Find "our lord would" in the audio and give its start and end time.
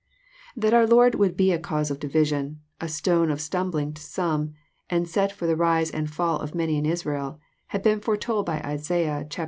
0.73-1.37